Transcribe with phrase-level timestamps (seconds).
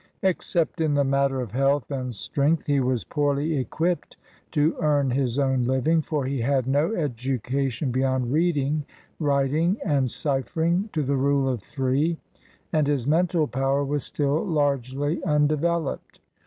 [0.23, 4.17] Except in the matter of health and strength, he was poorly equipped
[4.49, 8.83] to earn his own living, for he had no education beyond reading,
[9.19, 12.17] writing, and ciphering to the rule of three,
[12.73, 16.19] and his mental power was still largely undeveloped.